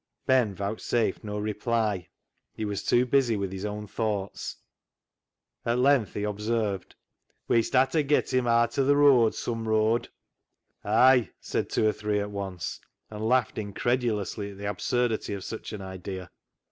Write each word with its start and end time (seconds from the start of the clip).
Ben 0.25 0.55
vouchsafed 0.55 1.23
no 1.23 1.37
reply; 1.37 2.09
he 2.55 2.65
was 2.65 2.81
too 2.81 3.05
busy 3.05 3.35
with 3.37 3.51
his 3.51 3.65
own 3.65 3.85
thoughts. 3.85 4.57
At 5.63 5.77
length 5.77 6.15
he 6.15 6.23
observed 6.23 6.95
—"Wee'st 7.47 7.73
ha' 7.73 7.85
ta 7.87 8.01
get 8.01 8.33
him 8.33 8.47
aat 8.47 8.79
o' 8.79 8.83
th' 8.83 8.95
rooad 8.97 9.35
some 9.35 9.65
rooad."" 9.67 10.07
Ay!" 10.83 11.29
said 11.39 11.69
two 11.69 11.87
or 11.87 11.93
three 11.93 12.19
at 12.19 12.31
once, 12.31 12.79
and 13.11 13.29
laughed 13.29 13.59
incredulously 13.59 14.49
at 14.49 14.57
the 14.57 14.65
absurdity 14.67 15.35
of 15.35 15.43
such 15.43 15.71
an 15.71 15.83
idea. 15.83 16.31